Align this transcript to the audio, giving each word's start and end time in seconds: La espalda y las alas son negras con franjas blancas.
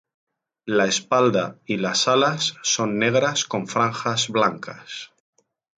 La 0.65 0.85
espalda 0.87 1.59
y 1.63 1.77
las 1.77 2.07
alas 2.07 2.55
son 2.63 2.97
negras 2.97 3.45
con 3.45 3.67
franjas 3.67 4.29
blancas. 4.29 5.11